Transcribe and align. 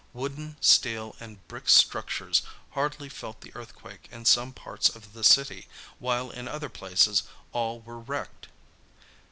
Wooden, 0.13 0.57
steel 0.61 1.15
and 1.19 1.47
brick 1.47 1.69
structures 1.69 2.41
hardly 2.71 3.07
felt 3.07 3.41
the 3.41 3.51
earthquake 3.53 4.07
in 4.09 4.25
some 4.25 4.51
parts 4.51 4.89
of 4.89 5.13
the 5.13 5.23
city, 5.23 5.67
while 5.99 6.31
in 6.31 6.47
other 6.47 6.69
places 6.69 7.21
all 7.51 7.81
were 7.81 7.99
wrecked. 7.99 8.47